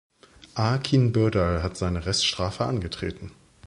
Akin 0.55 1.11
Birdal 1.11 1.61
hat 1.61 1.77
seine 1.77 2.07
Reststrafe 2.07 2.65
angetreten. 2.65 3.29